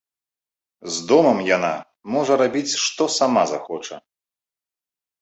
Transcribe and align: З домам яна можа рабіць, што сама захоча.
З 0.95 1.05
домам 1.11 1.37
яна 1.57 1.71
можа 2.15 2.33
рабіць, 2.45 2.79
што 2.87 3.03
сама 3.19 3.43
захоча. 3.57 4.05